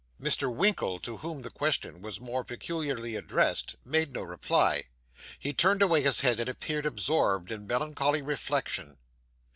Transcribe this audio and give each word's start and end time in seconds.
Mr. 0.19 0.51
Winkle, 0.51 0.97
to 0.97 1.17
whom 1.17 1.43
the 1.43 1.51
question 1.51 2.01
was 2.01 2.19
more 2.19 2.43
peculiarly 2.43 3.15
addressed, 3.15 3.75
made 3.85 4.11
no 4.11 4.23
reply. 4.23 4.85
He 5.37 5.53
turned 5.53 5.83
away 5.83 6.01
his 6.01 6.21
head, 6.21 6.39
and 6.39 6.49
appeared 6.49 6.87
absorbed 6.87 7.51
in 7.51 7.67
melancholy 7.67 8.23
reflection. 8.23 8.97